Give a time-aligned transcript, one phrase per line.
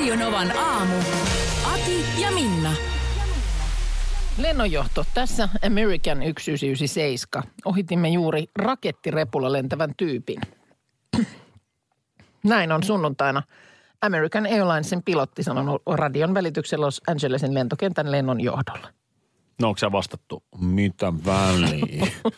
[0.00, 0.94] Radionovan aamu.
[1.72, 2.72] Ati ja Minna.
[4.38, 5.04] Lennonjohto.
[5.14, 7.42] Tässä American 1997.
[7.64, 10.40] Ohitimme juuri rakettirepulla lentävän tyypin.
[12.44, 13.42] Näin on sunnuntaina
[14.02, 18.88] American Airlinesin pilotti sanonut radion välityksellä Los Angelesin lentokentän lennon johdolla.
[19.60, 22.06] No onko se vastattu, mitä väliä?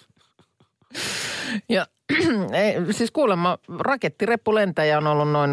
[1.68, 1.86] Ja
[2.52, 5.50] ei, siis kuulemma rakettireppulentäjä on ollut noin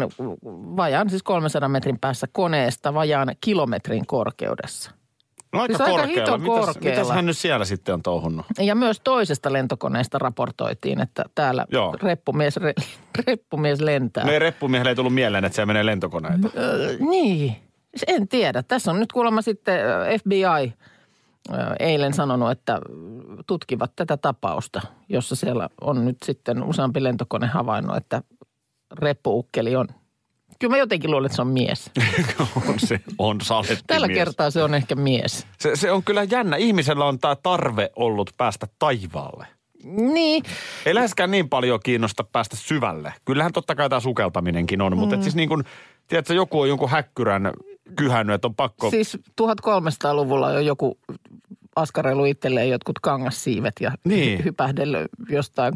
[0.76, 4.90] vajaan, siis 300 metrin päässä koneesta vajaan kilometrin korkeudessa.
[5.52, 6.36] No aika Siis aika korkealla.
[6.36, 7.00] hito Mitäs, korkealla.
[7.00, 8.46] mitäs hän nyt siellä sitten on touhunnut?
[8.58, 11.94] Ja myös toisesta lentokoneesta raportoitiin, että täällä Joo.
[12.02, 12.74] reppumies, re,
[13.26, 14.24] reppumies lentää.
[14.24, 16.48] No ei reppumiehelle ei tullut mieleen, että se menee lentokoneita.
[16.56, 17.56] Öö, niin,
[18.06, 18.62] en tiedä.
[18.62, 19.80] Tässä on nyt kuulemma sitten
[20.20, 20.74] FBI
[21.80, 22.80] eilen sanonut, että
[23.46, 28.22] tutkivat tätä tapausta, jossa siellä on nyt sitten useampi lentokone havainnut, että
[28.92, 29.88] reppuukkeli on.
[30.58, 31.90] Kyllä mä jotenkin luulen, että se on mies.
[32.68, 34.18] on se, on saletti Tällä mies.
[34.18, 35.46] kertaa se on ehkä mies.
[35.58, 36.56] Se, se on kyllä jännä.
[36.56, 39.46] Ihmisellä on tämä tarve ollut päästä taivaalle.
[39.84, 40.42] Niin,
[40.86, 43.14] Ei läheskään niin paljon kiinnosta päästä syvälle.
[43.24, 45.64] Kyllähän totta kai tämä sukeltaminenkin on, mutta et siis niin kuin,
[46.08, 47.52] tiedätkö, joku on jonkun häkkyrän
[47.96, 48.90] kyhännyt, että on pakko...
[48.90, 50.98] siis 1300-luvulla jo joku
[51.76, 54.44] askareilu itselleen jotkut kangassiivet ja Niin.
[54.44, 55.72] hypähdellyt jostain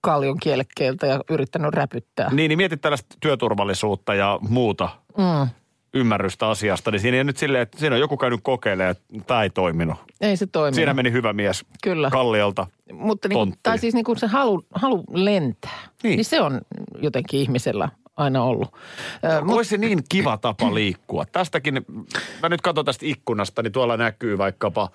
[0.00, 2.28] kaljon kielekkeeltä ja yrittänyt räpyttää.
[2.34, 5.48] Niin, niin mietit tällaista työturvallisuutta ja muuta Mm.
[5.94, 9.42] ymmärrystä asiasta, niin siinä ei nyt silleen, että siinä on joku käynyt kokeilemaan, että tämä
[9.42, 9.96] ei toiminut.
[10.20, 10.74] Ei se toimi.
[10.74, 12.10] Siinä meni hyvä mies Kyllä.
[12.10, 12.66] kalliolta.
[12.92, 16.16] Mutta niin tai siis niin kuin se halu, halu lentää, niin.
[16.16, 16.60] niin se on
[17.02, 17.88] jotenkin ihmisellä
[18.18, 18.72] aina ollut.
[19.42, 19.56] Mut...
[19.56, 21.24] Olisi se niin kiva tapa liikkua.
[21.32, 21.86] Tästäkin,
[22.42, 24.88] mä nyt katson tästä ikkunasta, niin tuolla näkyy vaikkapa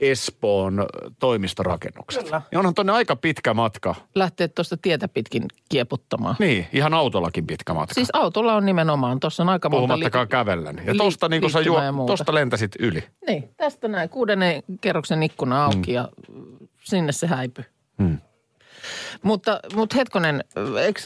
[0.00, 0.86] Espoon
[1.18, 2.24] toimistorakennukset.
[2.24, 2.42] Kyllä.
[2.52, 3.94] Ja onhan tonne aika pitkä matka.
[4.14, 6.36] lähteä tuosta tietä pitkin kieputtamaan.
[6.38, 7.94] Niin, ihan autollakin pitkä matka.
[7.94, 10.82] Siis autolla on nimenomaan, tuossa on aika monta Puhumattakaan li- kävellen.
[10.84, 12.12] Ja tosta, niin kun sä juo, muuta.
[12.12, 13.04] tosta lentäsit yli.
[13.26, 14.08] Niin, tästä näin.
[14.08, 15.94] Kuudennen kerroksen ikkuna auki mm.
[15.94, 16.08] ja
[16.84, 17.64] sinne se häipy.
[18.02, 18.18] Hmm.
[19.22, 20.44] Mutta, mutta hetkonen,
[20.82, 21.00] eikö,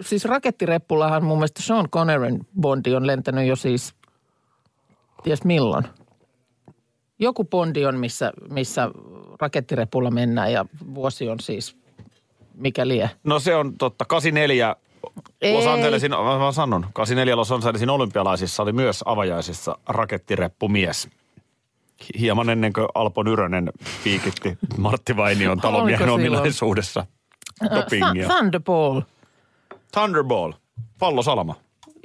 [0.00, 3.94] siis rakettireppullahan mun mielestä Sean Connerin Bondi on lentänyt jo siis,
[5.22, 5.84] ties milloin.
[7.18, 8.90] Joku Bondi on, missä, missä
[9.40, 10.64] rakettirepulla mennään ja
[10.94, 11.76] vuosi on siis,
[12.54, 13.10] mikä lie.
[13.24, 14.04] No se on totta.
[14.04, 14.76] 84
[15.52, 15.66] Los.
[15.66, 21.08] Angelesin, mä sanon, 84 Los Angelesin olympialaisissa oli myös avajaisissa rakettireppumies.
[22.18, 23.70] Hieman ennen kuin Alpo Nyrönen
[24.04, 26.36] piikitti Martti Vainion talomiehen Oliko silloin?
[26.38, 27.06] ominaisuudessa
[27.74, 28.28] dopingia.
[28.28, 29.00] Th- Thunderball,
[29.92, 30.52] Thunderball,
[30.98, 31.54] pallosalama.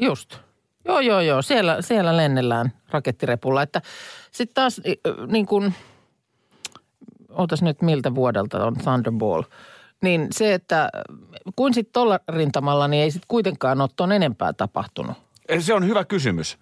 [0.02, 0.38] just.
[0.86, 1.42] Joo, joo, joo.
[1.42, 3.62] Siellä, siellä lennellään rakettirepulla.
[3.62, 3.82] Että
[4.32, 5.74] sitten taas äh, niin kuin,
[7.30, 9.44] ootas nyt miltä vuodelta on Thunderball.
[10.02, 10.90] Niin se, että äh,
[11.56, 15.18] kuin sitten tuolla rintamalla, niin ei sitten kuitenkaan ole ton enempää tapahtunut.
[15.60, 16.58] Se on hyvä kysymys.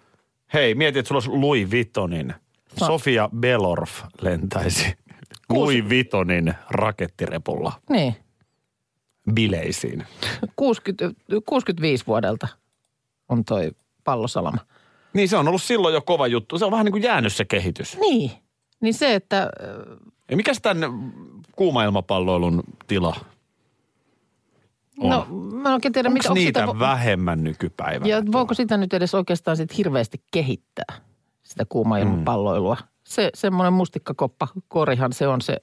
[0.54, 2.34] Hei, mieti, että sulla olisi Louis Vuittonin.
[2.78, 4.94] Sofia Belorf lentäisi
[5.48, 8.16] Louis Vuittonin rakettirepulla Niin,
[9.34, 10.06] bileisiin.
[10.56, 11.10] 60,
[11.46, 12.48] 65 vuodelta
[13.28, 13.70] on toi
[14.04, 14.58] pallosalama.
[15.12, 16.58] Niin se on ollut silloin jo kova juttu.
[16.58, 17.98] Se on vähän niin kuin jäänyt se kehitys.
[18.00, 18.30] Niin,
[18.80, 19.50] niin se, että
[20.30, 21.12] Ja mikäs tämän
[21.56, 23.16] kuuma-ilmapalloilun tila
[24.98, 25.10] on?
[25.10, 28.10] no mä en oikein tiedä, Onko mitä, onko niitä sitä, vähemmän nykypäivänä?
[28.10, 30.96] Ja voiko sitä nyt edes oikeastaan sit hirveästi kehittää,
[31.52, 32.76] sitä kuuma-ilmapalloilua?
[33.04, 35.56] Se semmoinen mustikkakoppa korihan se on se,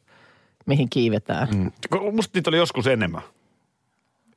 [0.65, 1.47] mihin kiivetään.
[1.55, 1.71] Mm.
[2.15, 3.21] Musta niitä oli joskus enemmän.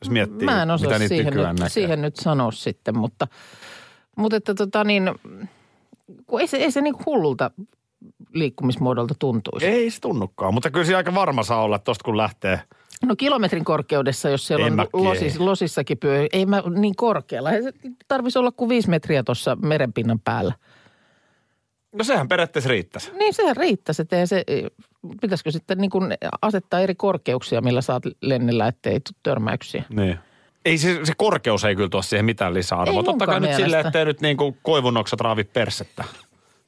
[0.00, 1.68] Jos miettii, Mä en mitä osaa niitä siihen nyt, näkee.
[1.68, 3.28] siihen nyt sanoa sitten, mutta,
[4.16, 5.10] mutta että tota niin,
[6.26, 7.50] kun ei se, ei se niin hullulta
[8.34, 9.66] liikkumismuodolta tuntuisi.
[9.66, 12.60] Ei se tunnukaan, mutta kyllä se aika varma saa olla, että tosta kun lähtee.
[13.06, 17.50] No kilometrin korkeudessa, jos siellä En on losis, losissakin pyö, ei mä niin korkealla.
[18.08, 20.54] Tarvitsisi olla kuin viisi metriä tuossa merenpinnan päällä.
[21.92, 23.10] No sehän periaatteessa riittäisi.
[23.18, 24.44] Niin sehän riittäisi, että se,
[25.20, 29.84] pitäisikö sitten niin kuin asettaa eri korkeuksia, millä saat lennellä, ettei tule törmäyksiä.
[29.88, 30.18] Niin.
[30.64, 33.00] Ei se, se korkeus ei kyllä tuo siihen mitään lisäarvoa.
[33.00, 33.88] Ei Totta kai munkaan nyt silleen, mielestä.
[33.88, 36.04] ettei nyt niin kuin koivunoksat raavi persettä.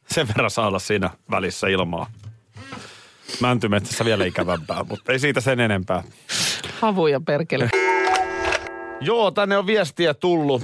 [0.06, 2.10] Sen verran saa olla siinä välissä ilmaa.
[3.40, 6.02] Mäntymetsässä vielä ikävämpää, mutta ei siitä sen enempää.
[6.80, 7.70] Havuja perkele.
[9.00, 10.62] Joo, tänne on viestiä tullut.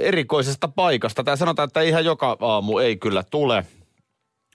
[0.00, 1.24] Erikoisesta paikasta.
[1.24, 3.66] Tämä sanotaan, että ihan joka aamu ei kyllä tule.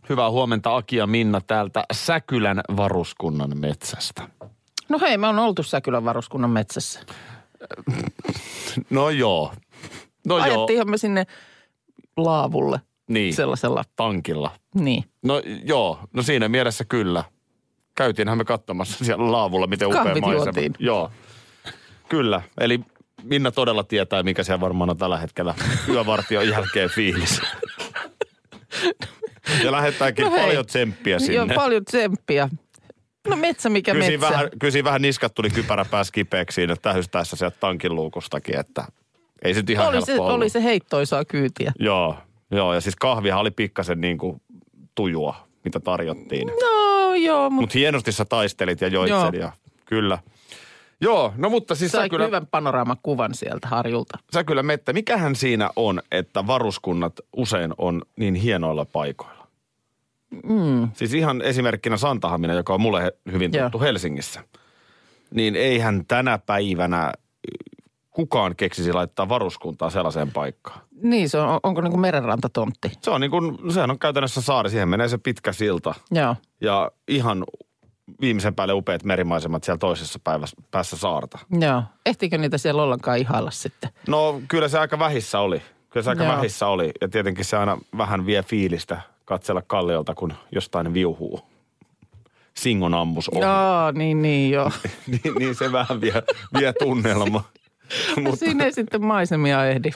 [0.09, 4.27] Hyvää huomenta Aki ja Minna täältä Säkylän varuskunnan metsästä.
[4.89, 6.99] No hei, me on oltu Säkylän varuskunnan metsässä.
[8.89, 9.53] No joo.
[10.27, 11.27] No joo, Ajettiinhan me sinne
[12.17, 14.51] laavulle niin, sellaisella, tankilla.
[14.75, 15.03] niin.
[15.23, 17.23] No joo, no siinä mielessä kyllä.
[17.95, 20.43] Käytiinhän me katsomassa siellä laavulla, miten upea Kahvit maisema.
[20.45, 20.73] juotiin.
[20.79, 21.11] Joo,
[22.09, 22.41] kyllä.
[22.59, 22.79] Eli
[23.23, 25.55] Minna todella tietää, mikä siellä varmaan on tällä hetkellä
[25.89, 27.41] yövartion jälkeen fiilis.
[29.63, 30.41] Ja lähettääkin No hei.
[30.41, 31.33] paljon tsemppiä sinne.
[31.35, 32.49] Joo, paljon tsemppiä.
[33.27, 34.21] No metsä mikä Kyllä metsä.
[34.29, 38.85] vähän, kyllä siinä vähän niskat tuli kypärä pääsi kipeäksi siinä tähystäessä sieltä tankin luukustakin, että
[39.41, 40.31] ei se nyt ihan oli, se, ollut.
[40.35, 41.71] oli se heittoisaa kyytiä.
[41.79, 42.17] Joo,
[42.51, 44.41] joo, ja siis kahvihan oli pikkasen niin kuin
[44.95, 46.47] tujua, mitä tarjottiin.
[46.47, 49.31] No joo, mutta Mutta hienosti sä taistelit ja joit Joo.
[49.31, 49.51] sen ja
[49.85, 50.17] kyllä.
[51.01, 54.17] Joo, no mutta siis sä sai kyllä, hyvän panoraamakuvan sieltä harjulta.
[54.33, 59.47] sä kyllä Mette, mikähän siinä on, että varuskunnat usein on niin hienoilla paikoilla?
[60.43, 60.89] Mm.
[60.93, 63.81] Siis ihan esimerkkinä Santahamina, joka on mulle hyvin tuttu Joo.
[63.81, 64.43] Helsingissä.
[65.33, 67.13] Niin eihän tänä päivänä
[68.09, 70.81] kukaan keksisi laittaa varuskuntaa sellaiseen paikkaan.
[71.03, 72.91] Niin, se on, onko niin kuin merenrantatontti?
[73.01, 76.35] Se on niin kuin, sehän on käytännössä saari, siihen menee se pitkä silta Joo.
[76.61, 77.43] ja ihan
[78.21, 81.39] viimeisen päälle upeat merimaisemat siellä toisessa päivässä, päässä saarta.
[81.59, 81.83] Joo.
[82.05, 83.89] Ehtiikö niitä siellä ollenkaan ihailla sitten?
[84.07, 85.61] No kyllä se aika vähissä oli.
[85.89, 86.35] Kyllä se aika Joo.
[86.35, 86.91] vähissä oli.
[87.01, 91.41] Ja tietenkin se aina vähän vie fiilistä katsella kalliolta, kun jostain viuhuu.
[92.53, 93.41] Singon ammus ohi.
[93.41, 94.71] Joo, niin, niin joo.
[95.07, 96.23] niin, niin, se vähän vie,
[96.59, 97.43] vie tunnelma.
[98.23, 99.89] Mutta siinä ei sitten maisemia ehdi.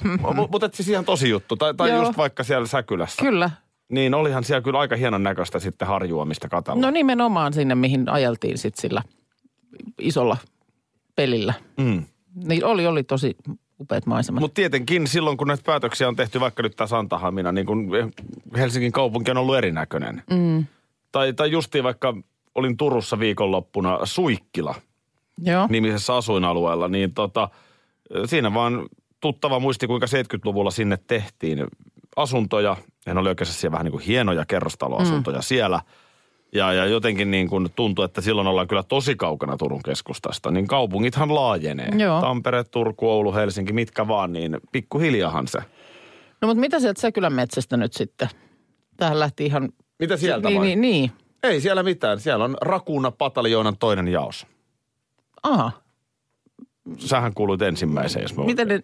[0.52, 1.56] Mutta siis ihan tosi juttu.
[1.56, 2.04] Tai, tai Joo.
[2.04, 3.22] just vaikka siellä Säkylässä.
[3.22, 3.50] Kyllä.
[3.90, 6.82] Niin olihan siellä kyllä aika hienon näköistä sitten harjuamista katella.
[6.82, 9.02] No nimenomaan sinne, mihin ajeltiin sitten sillä
[10.00, 10.38] isolla
[11.16, 11.54] pelillä.
[11.78, 12.04] Mm.
[12.48, 13.38] Niin oli, oli tosi
[13.80, 14.42] upeat maisemat.
[14.42, 17.90] Mutta tietenkin silloin, kun näitä päätöksiä on tehty, vaikka nyt tämä Santahamina, niin kun
[18.58, 20.24] Helsingin kaupunki on ollut erinäköinen.
[20.30, 20.66] Mm.
[21.12, 22.14] Tai, tai justiin vaikka
[22.56, 24.76] olin Turussa viikonloppuna Suikkila
[25.42, 25.68] Joo.
[25.70, 27.50] nimisessä asuinalueella, niin tota,
[28.26, 28.86] siinä vaan
[29.20, 31.68] tuttava muisti, kuinka 70-luvulla sinne tehtiin
[32.16, 32.78] asuntoja.
[33.06, 35.44] Ja ne oli oikeasti siellä vähän niin kuin hienoja kerrostaloasuntoja mm.
[35.44, 35.80] siellä.
[36.54, 40.52] Ja, ja jotenkin niin kuin tuntui, että silloin ollaan kyllä tosi kaukana Turun keskustasta.
[40.52, 41.90] Niin kaupungithan laajenee.
[41.98, 42.22] Joo.
[42.22, 45.60] Tampere, Turku, Oulu, Helsinki, mitkä vaan, niin pikkuhiljahan se.
[46.42, 48.30] No mutta mitä sieltä Säkylän metsästä nyt sitten?
[48.98, 49.70] Tähän lähti ihan...
[50.00, 50.68] Mitä sieltä niin, vai?
[50.68, 51.12] niin, niin.
[51.44, 52.20] Ei siellä mitään.
[52.20, 54.48] Siellä on Rakuna pataljoonan toinen jaos.
[55.44, 55.72] Aha.
[56.98, 58.84] Sähän kuuluit ensimmäiseen, jos mä Miten ne,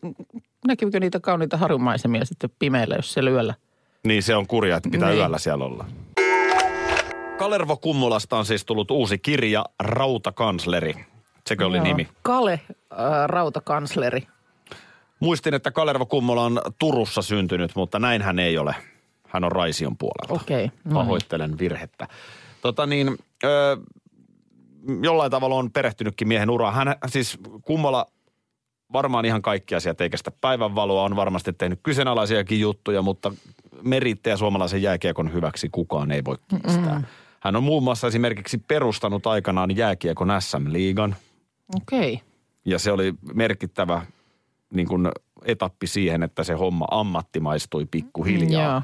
[0.67, 3.53] näkyykö niitä kauniita harumaisemia sitten pimeällä, jos se yöllä?
[4.03, 5.19] Niin se on kurja, että pitää Niin.
[5.19, 5.85] yöllä siellä olla.
[7.37, 10.93] Kalervo Kummolasta on siis tullut uusi kirja, Rautakansleri.
[11.47, 11.83] Sekö oli Joo.
[11.83, 12.07] nimi?
[12.21, 12.51] Kale,
[12.91, 14.27] äh, rautakansleri.
[15.19, 18.75] Muistin, että Kalervo Kummola on Turussa syntynyt, mutta näin hän ei ole.
[19.27, 20.33] Hän on Raision puolelta.
[20.43, 20.65] Okei.
[20.65, 20.93] no niin.
[20.93, 22.07] Pahoittelen virhettä.
[22.61, 23.77] Tota niin, ö,
[25.03, 26.73] jollain tavalla on perehtynytkin miehen uraan.
[26.73, 28.05] Hän siis Kummola
[28.93, 33.33] varmaan ihan kaikki asiat eikä sitä päivänvaloa on varmasti tehnyt kyseenalaisiakin juttuja, mutta
[33.81, 36.99] merittejä suomalaisen jääkiekon hyväksi kukaan ei voi kiistää.
[36.99, 37.05] Mm.
[37.39, 41.15] Hän on muun muassa esimerkiksi perustanut aikanaan jääkiekon SM-liigan
[41.75, 42.21] Okei.
[42.65, 44.05] ja se oli merkittävä
[44.73, 45.07] niin kuin
[45.45, 48.71] etappi siihen, että se homma ammattimaistui pikkuhiljaa.
[48.71, 48.81] Joo.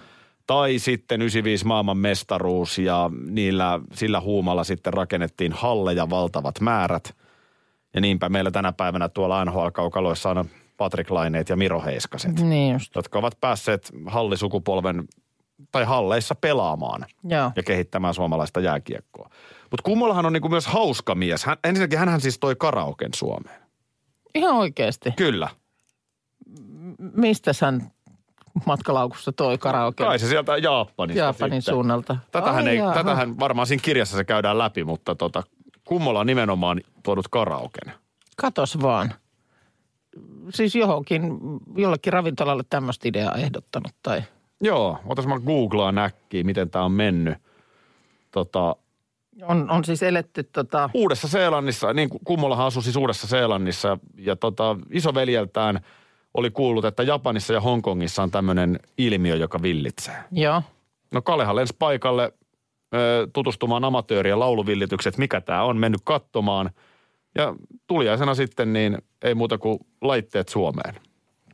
[0.48, 7.16] Tai sitten 95 maailman mestaruus ja niillä, sillä huumalla sitten rakennettiin halleja valtavat määrät.
[7.97, 10.45] Ja niinpä meillä tänä päivänä tuolla NHL-kaukaloissa on
[10.77, 12.95] Patrick Laineet ja Miro Heiskaset, Niin just.
[12.95, 15.04] jotka ovat päässeet hallisukupolven
[15.71, 17.51] tai halleissa pelaamaan Joo.
[17.56, 19.30] ja kehittämään suomalaista jääkiekkoa.
[19.61, 21.45] Mutta Kummolahan on niinku myös hauska mies.
[21.45, 23.61] Hän, ensinnäkin hän siis toi karaoken Suomeen.
[24.35, 25.11] Ihan oikeasti.
[25.11, 25.49] Kyllä.
[27.16, 27.92] Mistä hän
[28.66, 30.04] matkalaukussa toi karaoke?
[30.04, 31.73] Kai se sieltä Japanista Japanin sitten.
[31.75, 32.18] suunnalta.
[32.31, 35.44] Tätähän, Ai ei, tätähän varmaan siinä kirjassa se käydään läpi, mutta tota,
[35.87, 37.94] Kummola on nimenomaan tuonut karaoken.
[38.37, 39.13] Katos vaan.
[40.49, 41.23] Siis johonkin,
[41.75, 44.23] jollekin ravintolalle tämmöistä ideaa ehdottanut tai...
[44.61, 47.37] Joo, otas mä googlaan näkkiä, miten tämä on mennyt.
[48.31, 48.75] Tota,
[49.41, 50.89] On, on siis eletty tota...
[50.94, 55.79] Uudessa Seelannissa, niin Kummolahan asui siis Uudessa Seelannissa ja tota, isoveljeltään
[56.33, 60.15] oli kuullut, että Japanissa ja Hongkongissa on tämmöinen ilmiö, joka villitsee.
[60.31, 60.61] Joo.
[61.13, 62.33] No Kalehan lensi paikalle
[62.94, 66.69] ö, tutustumaan amatöörien lauluvillitykset, mikä tämä on, mennyt katsomaan.
[67.35, 67.56] Ja
[67.87, 70.95] tuliaisena sitten niin ei muuta kuin laitteet Suomeen.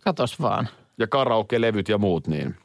[0.02, 0.70] Katos vaan.
[0.98, 2.56] Ja karaoke-levyt ja muut, niin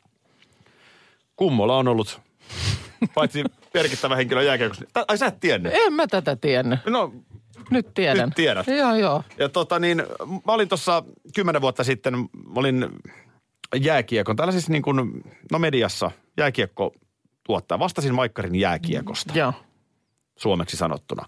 [1.36, 2.20] Kummola on ollut
[3.14, 3.44] paitsi
[3.74, 4.84] merkittävä henkilö jääkiekossa.
[5.08, 5.72] Ai sä et tiennyt?
[5.74, 6.80] En mä tätä tiennyt.
[6.86, 7.12] No
[7.70, 8.28] Nyt tiedän.
[8.28, 8.66] Nyt tiedät.
[8.66, 9.22] Joo, joo.
[9.38, 10.02] Ja tota niin,
[10.46, 11.02] mä olin tuossa
[11.34, 12.86] kymmenen vuotta sitten, mä olin
[13.76, 15.22] jääkiekon, täällä siis niin kuin,
[15.52, 16.92] no mediassa jääkiekko
[17.48, 17.78] tuottaa.
[17.78, 19.52] Vastasin Maikkarin jääkiekosta, Joo.
[20.36, 21.24] suomeksi sanottuna.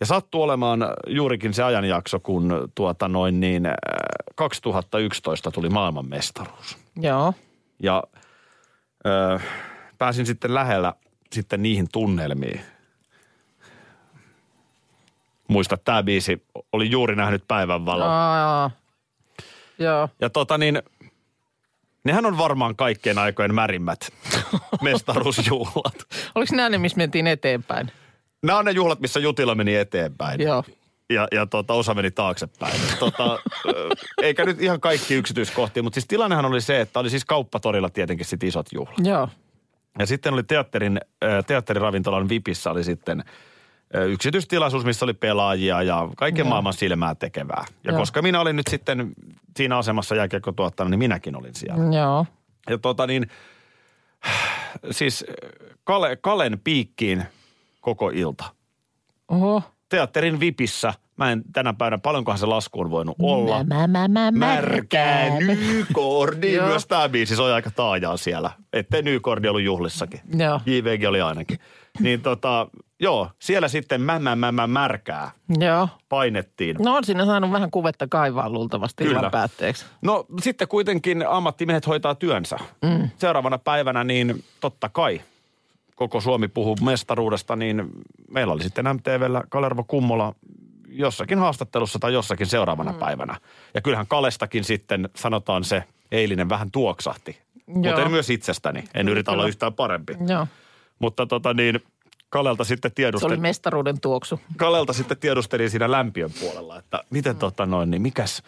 [0.00, 3.72] Ja sattui olemaan juurikin se ajanjakso, kun tuota noin niin, äh,
[4.34, 6.78] 2011 tuli maailmanmestaruus.
[6.96, 7.34] Joo.
[7.82, 8.02] Ja
[9.06, 9.40] ö,
[9.98, 10.94] pääsin sitten lähellä
[11.32, 12.60] sitten niihin tunnelmiin.
[15.48, 18.10] Muista, tämä biisi oli juuri nähnyt päivänvalon.
[19.78, 20.08] Joo.
[20.20, 20.82] Ja tota niin,
[22.04, 24.12] nehän on varmaan kaikkien aikojen märimmät
[24.82, 25.94] mestaruusjuhlat.
[26.34, 27.90] Oliko nämä ne, missä mentiin eteenpäin?
[28.42, 30.40] Nämä on ne juhlat, missä Jutila meni eteenpäin.
[30.40, 30.64] Joo.
[31.10, 32.80] Ja, ja tota, osa meni taaksepäin.
[32.98, 33.88] tota, ö,
[34.22, 38.26] eikä nyt ihan kaikki yksityiskohtia, mutta siis tilannehan oli se, että oli siis kauppatorilla tietenkin
[38.26, 39.06] sit isot juhlat.
[39.06, 39.28] Joo.
[39.98, 41.00] Ja sitten oli teatterin,
[41.46, 43.24] teatteriravintolan Vipissä oli sitten
[44.02, 46.48] yksityistilaisuus, missä oli pelaajia ja kaiken Joo.
[46.48, 47.64] maailman silmää tekevää.
[47.84, 48.00] Ja Joo.
[48.00, 49.12] koska minä olin nyt sitten
[49.56, 51.96] siinä asemassa jääkiekkotuottajana, niin minäkin olin siellä.
[51.96, 52.26] Joo.
[52.70, 53.26] Ja tota niin,
[54.90, 55.24] siis
[55.84, 57.24] Kale, Kalen piikkiin
[57.80, 58.44] koko ilta.
[59.28, 59.62] Oho.
[59.88, 63.64] Teatterin Vipissä, mä en tänä päivänä, paljonkohan se lasku on voinut olla.
[63.64, 66.60] Mä, mä, mä, Märkää nykordi.
[66.60, 68.50] Myös tämä biisi soi aika taajaa siellä.
[68.72, 70.20] Ettei nykordi ollut juhlissakin.
[70.38, 70.60] Joo.
[70.66, 71.58] JVG oli ainakin.
[72.00, 72.68] Niin tota,
[73.04, 75.88] joo, siellä sitten mä, mä, mä, mä märkää Joo.
[76.08, 76.76] painettiin.
[76.78, 79.18] No on siinä saanut vähän kuvetta kaivaa luultavasti Kyllä.
[79.18, 79.84] illan päätteeksi.
[80.02, 82.56] No sitten kuitenkin ammattimiehet hoitaa työnsä.
[82.82, 83.10] Mm.
[83.18, 85.20] Seuraavana päivänä niin totta kai
[85.94, 87.90] koko Suomi puhuu mestaruudesta, niin
[88.30, 90.34] meillä oli sitten MTVllä Kalervo Kummola
[90.88, 92.98] jossakin haastattelussa tai jossakin seuraavana mm.
[92.98, 93.36] päivänä.
[93.74, 97.38] Ja kyllähän Kalestakin sitten sanotaan se eilinen vähän tuoksahti.
[97.66, 98.84] Mutta en myös itsestäni.
[98.94, 99.48] En yritä olla kyllä.
[99.48, 100.16] yhtään parempi.
[100.26, 100.46] Joo.
[100.98, 101.80] Mutta tota niin,
[102.34, 103.40] Kalelta sitten Se oli tiedustelin.
[103.40, 104.40] mestaruuden tuoksu.
[104.56, 108.42] Kalelta sitten tiedustelin siinä lämpiön puolella, että miten tota noin, niin mikäs,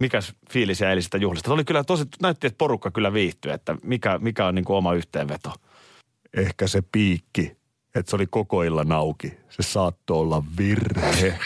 [0.00, 1.48] mikäs fiilis ja eilistä juhlista.
[1.48, 4.76] Se oli kyllä tosi, näytti, että porukka kyllä viihtyi, että mikä, mikä on niin kuin
[4.76, 5.52] oma yhteenveto.
[6.36, 7.56] Ehkä se piikki,
[7.94, 9.38] että se oli koko illan auki.
[9.48, 11.38] Se saattoi olla virhe.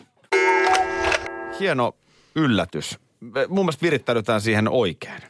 [1.60, 1.92] Hieno
[2.34, 2.98] yllätys.
[3.48, 5.22] Mun mielestä virittäydytään siihen oikein.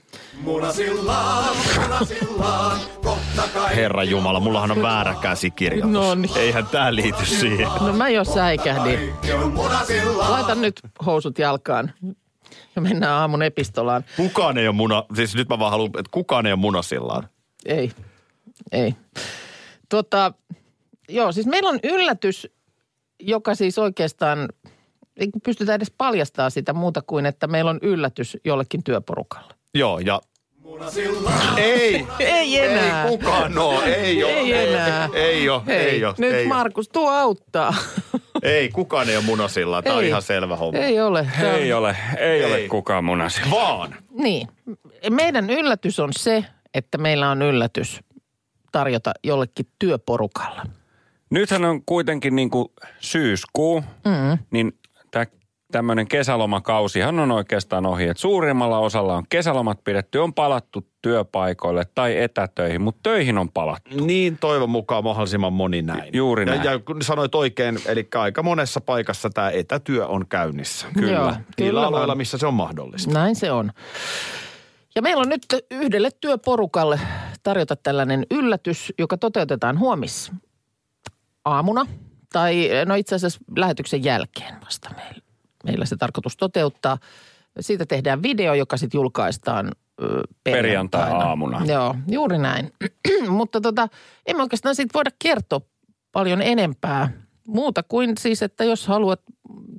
[3.76, 5.92] Herra Jumala, mullahan on väärä käsikirjoitus.
[5.92, 6.36] No niin.
[6.36, 7.68] Eihän tää liity siihen.
[7.80, 9.12] No mä jo säikähdin.
[10.16, 11.92] Laita nyt housut jalkaan
[12.76, 14.04] ja mennään aamun epistolaan.
[14.16, 17.28] Kukaan ei ole muna, siis nyt mä vaan haluan, että kukaan ei ole munasillaan.
[17.66, 17.92] Ei,
[18.72, 18.94] ei.
[19.88, 20.32] Tota,
[21.08, 22.48] joo, siis meillä on yllätys,
[23.20, 24.48] joka siis oikeastaan,
[25.18, 29.54] ei pystytä edes paljastamaan sitä muuta kuin, että meillä on yllätys jollekin työporukalle.
[29.74, 30.20] Joo, ja...
[31.56, 33.04] Ei, Ei enää.
[33.04, 34.30] ei kukaan oo, ei oo.
[34.30, 35.08] Ei enää.
[35.14, 36.14] Ei, ei oo, Hei, ei oo.
[36.18, 36.48] nyt ei oo.
[36.48, 37.74] Markus, tuo auttaa.
[38.42, 40.08] Ei, kukaan ei ole munasillaan, tää on Ei.
[40.08, 40.80] ihan selvä homma.
[40.80, 41.18] Ei ole.
[41.40, 42.44] On- Ei ole, ei, Ei.
[42.44, 43.40] ole kukaan munasi.
[43.50, 43.94] Vaan.
[44.10, 44.48] Niin.
[45.10, 46.44] Meidän yllätys on se,
[46.74, 48.00] että meillä on yllätys
[48.72, 50.62] tarjota jollekin työporukalle.
[51.30, 52.68] Nythän on kuitenkin niin kuin
[53.00, 54.38] syyskuu, mm.
[54.50, 54.77] niin
[55.72, 58.04] tämmöinen kesälomakausihan on oikeastaan ohi.
[58.04, 64.04] Et suurimmalla osalla on kesälomat pidetty, on palattu työpaikoille tai etätöihin, mutta töihin on palattu.
[64.04, 66.10] Niin toivon mukaan mahdollisimman moni näin.
[66.12, 66.64] Juuri ja, näin.
[66.64, 70.86] Ja kun sanoit oikein, eli aika monessa paikassa tämä etätyö on käynnissä.
[70.94, 71.12] Kyllä.
[71.12, 72.18] Joo, Niillä kyllä aloilla, vaan.
[72.18, 73.14] missä se on mahdollista.
[73.14, 73.72] Näin se on.
[74.94, 77.00] Ja meillä on nyt yhdelle työporukalle
[77.42, 80.32] tarjota tällainen yllätys, joka toteutetaan huomis
[81.44, 81.86] aamuna.
[82.32, 85.22] Tai no itse asiassa lähetyksen jälkeen vasta meillä,
[85.64, 86.98] meillä se tarkoitus toteuttaa.
[87.60, 89.72] Siitä tehdään video, joka sitten julkaistaan.
[90.44, 91.64] Perjantai-aamuna.
[91.64, 92.72] Joo, juuri näin.
[93.28, 93.88] Mutta tota,
[94.26, 95.60] emme oikeastaan siitä voida kertoa
[96.12, 97.10] paljon enempää.
[97.48, 99.20] Muuta kuin siis, että jos haluat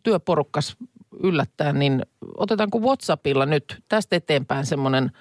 [0.04, 0.78] työporukkas
[1.24, 2.06] yllättää, niin
[2.38, 5.12] otetaanko WhatsAppilla nyt tästä eteenpäin semmoinen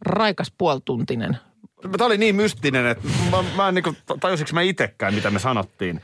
[0.00, 1.38] raikas puoltuntinen.
[1.82, 6.00] Tämä oli niin mystinen, että mä, mä en niin tajusinko mä itsekään, mitä me sanottiin.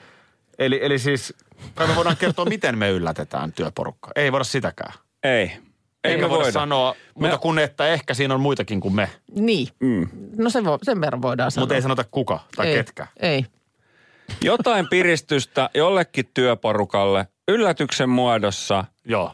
[0.59, 1.35] Eli, eli siis,
[1.75, 4.11] kai me voidaan kertoa, miten me yllätetään työporukka.
[4.17, 4.93] Ei voida sitäkään.
[5.23, 5.53] Ei,
[6.05, 9.11] ei Ei me voida sanoa, Me- mutta kun että ehkä siinä on muitakin kuin me.
[9.35, 10.09] Niin, mm.
[10.39, 11.63] no sen, vo, sen verran voidaan sanoa.
[11.63, 13.07] Mutta ei sanota kuka tai ei, ketkä.
[13.21, 13.47] Ei,
[14.43, 18.85] Jotain piristystä jollekin työporukalle yllätyksen muodossa.
[19.05, 19.33] Joo.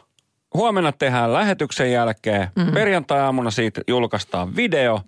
[0.53, 2.47] Huomenna tehdään lähetyksen jälkeen.
[2.55, 2.73] Mm-hmm.
[2.73, 5.01] Perjantai-aamuna siitä julkaistaan video.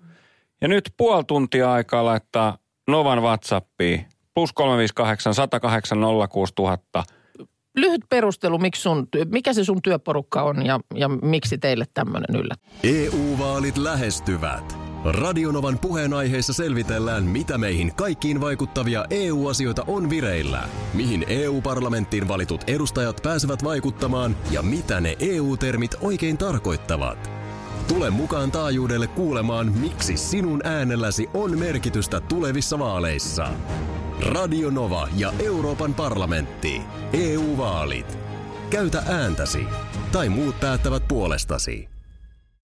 [0.62, 2.57] Ja nyt puoli tuntia aikaa laittaa
[2.88, 4.05] Novan WhatsAppiin.
[4.35, 5.97] Plus 358 108
[6.29, 7.03] 06000.
[7.75, 12.65] lyhyt perustelu, miksi sun, mikä se sun työporukka on ja, ja miksi teille tämmöinen yllätys.
[12.83, 14.77] EU-vaalit lähestyvät.
[15.05, 20.63] Radionovan puheenaiheessa selvitellään, mitä meihin kaikkiin vaikuttavia EU-asioita on vireillä,
[20.93, 27.31] mihin EU-parlamenttiin valitut edustajat pääsevät vaikuttamaan ja mitä ne EU-termit oikein tarkoittavat.
[27.87, 33.47] Tule mukaan taajuudelle kuulemaan, miksi sinun äänelläsi on merkitystä tulevissa vaaleissa.
[34.22, 36.81] Radio Nova ja Euroopan parlamentti.
[37.13, 38.17] EU-vaalit.
[38.69, 39.63] Käytä ääntäsi.
[40.12, 41.89] Tai muut päättävät puolestasi.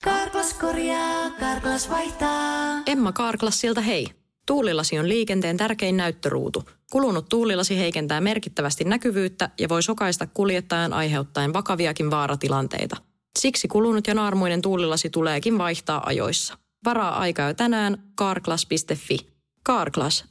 [0.03, 2.81] Karklas korjaa, Karklas vaihtaa.
[2.85, 4.07] Emma Karklassilta hei.
[4.47, 6.63] Tuulilasi on liikenteen tärkein näyttöruutu.
[6.91, 12.97] Kulunut tuulilasi heikentää merkittävästi näkyvyyttä ja voi sokaista kuljettajan aiheuttaen vakaviakin vaaratilanteita.
[13.39, 16.57] Siksi kulunut ja naarmuinen tuulilasi tuleekin vaihtaa ajoissa.
[16.85, 19.17] Varaa aikaa jo tänään karklas.fi.
[19.63, 20.30] Karklas,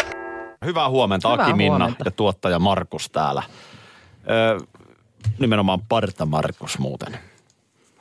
[0.65, 2.03] Hyvää huomenta, Hyvää Aki Minna huomenta.
[2.05, 3.43] ja tuottaja Markus täällä.
[4.29, 4.65] Ö,
[5.39, 7.17] nimenomaan Parta Markus muuten.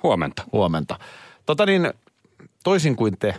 [0.03, 0.43] Huomenta.
[0.53, 0.99] Huomenta.
[1.47, 1.93] Tota niin,
[2.65, 3.35] toisin kuin te,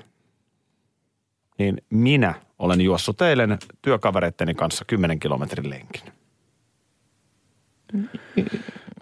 [1.58, 6.02] niin minä olen juossut eilen työkavereitteni kanssa 10 kilometrin lenkin.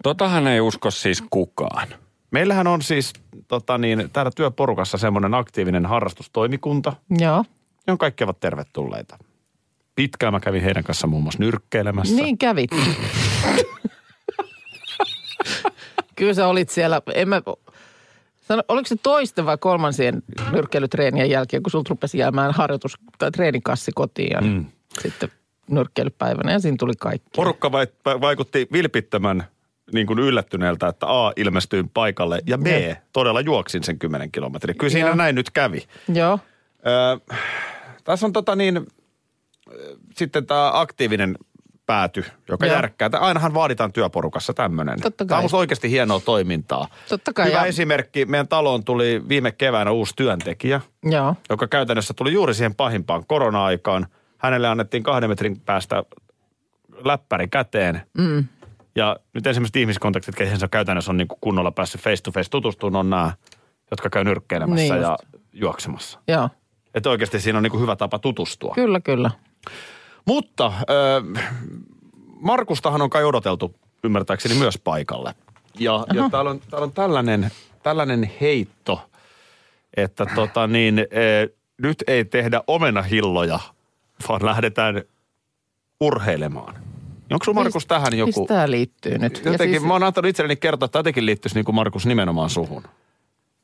[0.02, 1.88] Totahan ei usko siis kukaan.
[2.30, 3.12] Meillähän on siis
[3.48, 7.44] tota niin, täällä työporukassa semmoinen aktiivinen harrastustoimikunta, Joo.
[7.86, 9.18] johon kaikki ovat tervetulleita.
[10.00, 12.14] Pitkään mä kävin heidän kanssa muun muassa nyrkkeilemässä.
[12.14, 12.70] Niin kävit.
[16.16, 17.42] Kyllä sä olit siellä, en mä,
[18.40, 23.92] sano, oliko se toisten vai kolmansien nyrkkeilytreenien jälkeen, kun sulta rupesi jäämään harjoitus- tai treenikassi
[23.94, 24.66] kotiin ja mm.
[25.02, 25.30] sitten
[25.70, 27.30] nyrkkeilypäivänä ja siinä tuli kaikki.
[27.36, 29.44] Porukka vai, vai- vaikutti vilpittömän
[29.92, 32.94] niin kuin yllättyneeltä, että A, ilmestyin paikalle ja B, Joo.
[33.12, 34.74] todella juoksin sen 10 kilometriä.
[34.74, 35.16] Kyllä siinä Joo.
[35.16, 35.86] näin nyt kävi.
[36.14, 36.38] Joo,
[36.86, 37.36] Öö,
[38.04, 38.86] tässä on tota niin,
[40.16, 41.36] sitten tämä aktiivinen
[41.86, 42.74] pääty, joka Joo.
[42.74, 43.10] järkkää.
[43.20, 45.00] Ainahan vaaditaan työporukassa tämmöinen.
[45.00, 45.28] Totta kai.
[45.28, 46.88] Tämä on musta oikeasti hienoa toimintaa.
[47.08, 48.24] Totta kai, Hyvä ja- esimerkki.
[48.24, 51.34] Meidän taloon tuli viime keväänä uusi työntekijä, joo.
[51.50, 54.06] joka käytännössä tuli juuri siihen pahimpaan korona-aikaan.
[54.38, 56.04] Hänelle annettiin kahden metrin päästä
[57.04, 58.02] läppäri käteen.
[58.18, 58.44] Mm.
[58.96, 63.00] Ja nyt ensimmäiset ihmiskontaktit, keihin käytännössä on niin kuin kunnolla päässyt face to face tutustumaan,
[63.00, 63.32] on nämä,
[63.90, 65.16] jotka käy nyrkkeilemässä Niin ja
[65.52, 66.18] juoksemassa.
[66.28, 66.48] Joo,
[66.94, 68.74] Että oikeasti siinä on niin kuin hyvä tapa tutustua.
[68.74, 69.30] kyllä, kyllä.
[70.24, 71.44] Mutta äh,
[72.40, 75.34] Markustahan on kai odoteltu ymmärtääkseni myös paikalle.
[75.78, 77.50] Ja, ja täällä, on, täällä on tällainen,
[77.82, 79.10] tällainen heitto,
[79.96, 83.60] että tota niin, äh, nyt ei tehdä omenahilloja,
[84.28, 85.02] vaan lähdetään
[86.00, 86.74] urheilemaan.
[87.32, 88.40] Onko sun Markus tähän joku...
[88.40, 89.42] Mistä tämä liittyy nyt?
[89.44, 92.50] Ja Jotenkin, siis, mä oon antanut itselleni kertoa, että jotenkin liittyisi niin kuin Markus nimenomaan
[92.50, 92.82] suhun.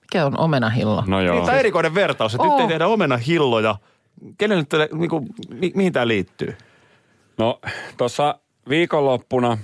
[0.00, 1.04] mikä on omenahillo?
[1.06, 1.34] No joo.
[1.34, 2.68] Niin, tämä erikoinen vertaus, että nyt ei Oo.
[2.68, 3.76] tehdä omenahilloja.
[4.38, 6.56] Kenelle nyt, niin kuin, mi, mihin tämä liittyy?
[7.38, 7.60] No
[7.96, 9.58] tuossa viikonloppuna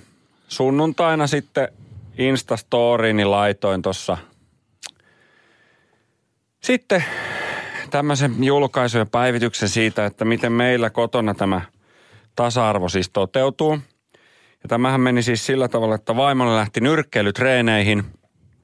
[0.48, 1.68] sunnuntaina sitten
[2.18, 4.18] Instastoriini laitoin tuossa
[6.62, 7.04] sitten
[7.90, 11.60] tämmöisen julkaisun ja päivityksen siitä, että miten meillä kotona tämä
[12.36, 13.78] tasa-arvo siis toteutuu.
[14.62, 18.04] Ja tämähän meni siis sillä tavalla, että vaimolle lähti nyrkkeilytreeneihin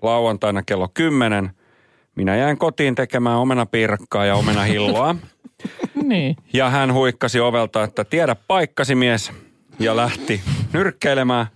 [0.02, 1.50] lauantaina kello 10.
[2.14, 5.14] Minä jäin kotiin tekemään omenapiirakkaa ja omenahilloa.
[6.08, 6.36] Niin.
[6.52, 9.32] Ja hän huikkasi ovelta, että tiedä paikkasi mies
[9.78, 10.40] ja lähti
[10.72, 11.46] nyrkkeilemään.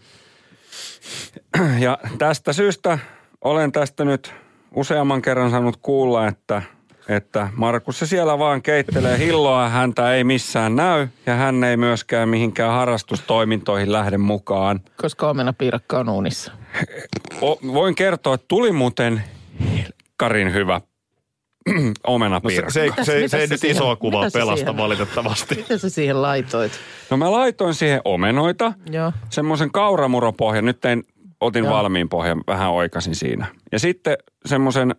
[1.79, 2.99] Ja tästä syystä
[3.45, 4.35] olen tästä nyt
[4.75, 6.63] useamman kerran saanut kuulla, että,
[7.09, 12.29] että Markus se siellä vaan keittelee hilloa, häntä ei missään näy ja hän ei myöskään
[12.29, 14.81] mihinkään harrastustoimintoihin lähde mukaan.
[14.97, 16.53] Koska omenapiirakka on uunissa.
[17.43, 19.23] O, voin kertoa, että tuli muuten
[20.17, 20.81] Karin hyvä
[21.77, 22.71] No se, omenapiirakka.
[22.73, 25.55] se, se, mitäs se ei nyt siihen- isoa kuvaa pelasta siihen- valitettavasti.
[25.55, 26.73] Mitä sä siihen laitoit?
[27.11, 29.13] No mä laitoin siihen omenoita, Joo.
[29.31, 31.03] semmoisen kauramuropohjan, nyt tein,
[31.41, 31.75] otin Joo.
[31.75, 33.47] valmiin pohjan, vähän oikasin siinä.
[33.73, 34.95] Ja sitten semmoisen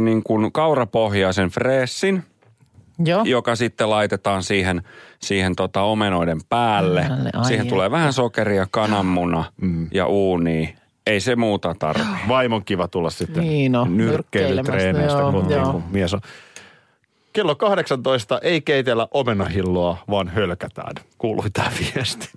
[0.00, 2.22] niin kuin kaurapohjaisen freessin,
[3.04, 3.22] Joo.
[3.24, 4.82] joka sitten laitetaan siihen,
[5.22, 7.00] siihen tota omenoiden päälle.
[7.08, 7.74] Päälle, ai siihen että.
[7.74, 9.88] tulee vähän sokeria, kananmuna Mm.
[9.94, 10.74] ja uuni.
[11.06, 12.10] Ei se muuta tarvitse.
[12.28, 16.20] Vaimon kiva tulla sitten Niin on, nyrkkeilytreeneistä, nyrkkeilemästä, kun, joo, niin kuin mies on.
[17.32, 20.94] Kello 18 ei keitellä omenahilloa, vaan hölkätään.
[21.18, 22.30] Kuului tämä viesti.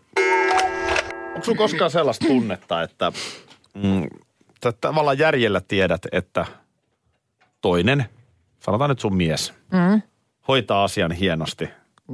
[1.28, 3.12] Onko sulla koskaan sellaista tunnetta, että
[3.74, 4.08] mm,
[4.64, 6.46] sä tavallaan järjellä tiedät, että
[7.62, 8.06] toinen,
[8.60, 10.02] sanotaan nyt sun mies, Mm.
[10.48, 11.70] hoitaa asian hienosti.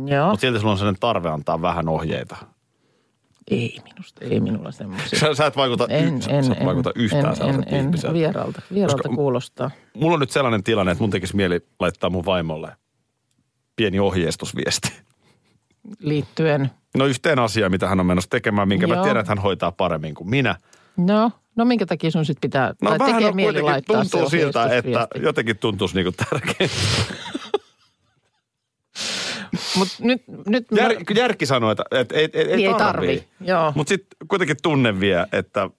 [0.06, 0.30] Joo.
[0.30, 2.36] Mutta silti sulla on sellainen tarve antaa vähän ohjeita.
[3.52, 5.20] Ei minusta, ei minulla semmoisia.
[5.20, 7.86] Sä, sä et vaikuta, En, sä, en, sä et en, vaikuta yhtään en, en, en,
[7.86, 8.14] ihmiseltä.
[8.14, 9.72] vieraalta, vieraalta Koska- kuulostaa.
[9.94, 12.76] Mulla on nyt sellainen tilanne, että mun tekisi mieli laittaa mun vaimolle
[13.76, 14.92] pieni ohjeistusviesti.
[16.00, 19.04] Liittyen, No yhteen asiaan, mitä hän on menossa tekemään, minkä mä Joo.
[19.04, 20.56] tiedän, että hän hoitaa paremmin kuin minä.
[20.98, 24.38] no, no minkä takia sun sit pitää, No tai vähän tekee mieli laittaa tuntuu se
[24.38, 26.76] siltä, että jotenkin tuntuisi niinku tärkeintä.
[29.78, 33.28] Mut nyt, nyt Jär, mä- järki sanoo, että, että ei, ei, Niin ei ei tarvii.
[33.48, 33.74] tarvi.
[33.76, 35.70] Mutta sitten kuitenkin tunne vie, että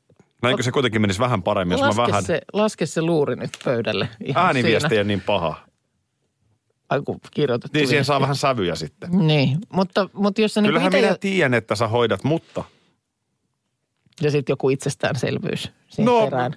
[0.43, 2.25] näinkö se kuitenkin menisi vähän paremmin, jos mä laske, vähän...
[2.25, 4.09] se, laske se luuri nyt pöydälle.
[4.25, 4.93] Ihan Ääniviesti siinä.
[4.95, 5.61] ei ole niin paha.
[6.91, 8.07] Ai kun kirjoitettu Niin siihen viesti.
[8.07, 9.11] saa vähän sävyjä sitten.
[9.27, 12.65] Niin, mutta, mutta jos sä niin Kyllähän ite minä jo, tiedän, että sä hoidat, mutta...
[14.21, 16.53] ja sitten joku itsestäänselvyys siihen No, perään.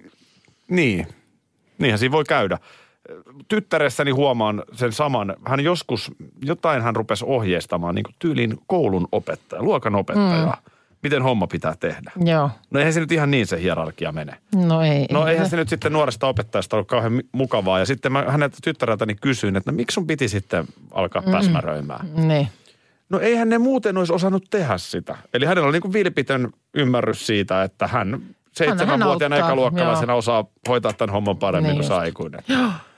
[0.69, 1.07] niin.
[1.77, 2.57] Niinhän siinä voi käydä.
[3.47, 5.35] Tyttäressäni huomaan sen saman.
[5.45, 6.11] Hän joskus,
[6.43, 10.45] jotain hän rupesi ohjeistamaan, niin kuin tyyliin koulun opettaja, luokan opettaja.
[10.45, 10.71] Mm.
[11.03, 12.11] Miten homma pitää tehdä.
[12.25, 14.33] Joo, No eihän se nyt ihan niin se hierarkia mene.
[14.67, 15.05] no ei.
[15.11, 17.79] No ei eihän se nyt sitten nuoresta opettajasta ollut kauhean mukavaa.
[17.79, 21.31] Ja sitten mä häneltä tyttäreltäni kysyin, että no miksi sun piti sitten alkaa Mm.
[21.31, 22.07] päsmäröimään?
[22.27, 22.47] Niin.
[23.09, 25.17] No eihän ne muuten olisi osannut tehdä sitä.
[25.33, 28.21] Eli hänellä oli niin kuin vilpitön ymmärrys siitä, että hän
[28.57, 32.41] seitsemänvuotiaana ekaluokkalaisena osaa hoitaa tämän homman paremmin Niin kuin se aikuinen.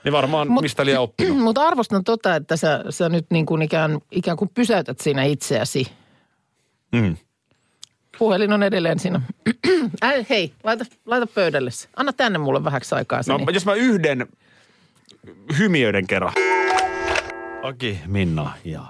[0.04, 1.38] Niin varmaan Mut- mistä liian oppinut.
[1.44, 5.92] Mutta arvostan tota, että sä, sä nyt niin kuin ikään, ikään kuin pysäytät siinä itseäsi.
[6.92, 7.16] Mm.
[8.18, 9.20] Puhelin on edelleen siinä.
[10.04, 11.88] Äh, hei, laita, laita pöydälle se.
[11.96, 13.20] Anna tänne mulle vähäksi aikaa.
[13.28, 13.54] No niin.
[13.54, 14.26] jos mä yhden
[15.58, 16.32] hymiöiden kerran.
[17.62, 18.80] Aki, Minna ja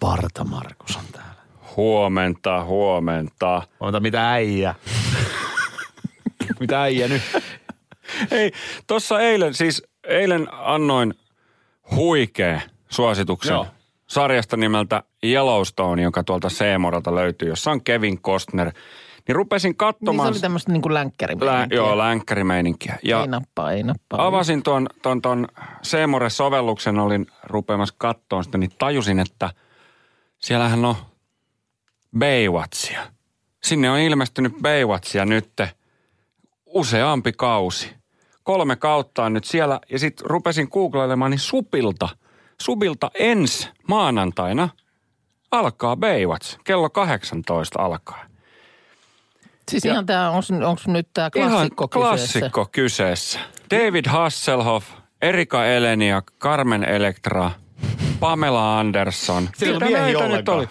[0.00, 1.42] Parta Markus on täällä.
[1.76, 3.62] Huomenta, huomenta.
[3.80, 4.74] Ota mitä äijä.
[6.60, 7.22] Mitä äijä nyt?
[8.30, 8.52] Hei,
[8.86, 11.14] tuossa eilen, siis eilen annoin
[11.96, 13.66] huikea suosituksen Joo.
[14.06, 18.72] sarjasta nimeltä Yellowstone, joka tuolta Seemoralta löytyy, jossa on Kevin Costner.
[19.28, 20.28] Niin rupesin niin se katsomaan...
[20.28, 21.36] oli tämmöistä niin kuin länkkäri.
[21.40, 22.98] Lä, joo, länkkärimeininkiä.
[23.02, 24.26] Ja Ei nappaa, ei nappaa.
[24.26, 25.48] avasin tuon, tuon, tuon
[25.82, 29.50] Seemore-sovelluksen, olin rupeamassa kattoon sitä, niin tajusin, että
[30.38, 30.94] siellähän on
[32.18, 33.00] Baywatchia.
[33.62, 35.50] Sinne on ilmestynyt Baywatchia nyt
[36.76, 37.94] useampi kausi.
[38.42, 42.08] Kolme kautta on nyt siellä ja sitten rupesin googlailemaan, niin Supilta,
[42.60, 44.68] Subilta ensi maanantaina
[45.50, 46.58] alkaa Baywatch.
[46.64, 48.24] Kello 18 alkaa.
[49.70, 52.38] Siis ihan tämä, onko nyt tämä klassikko Ihan kyseessä?
[52.38, 53.40] klassikko kyseessä.
[53.70, 54.90] David Hasselhoff,
[55.22, 57.50] Erika Elenia, Carmen Electra,
[58.20, 59.48] Pamela Anderson.
[59.56, 60.58] Siellä ole miehiä näitä nyt ollenkaan.
[60.58, 60.68] oli?